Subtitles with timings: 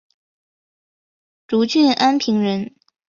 [1.47, 2.73] 涿郡安平人。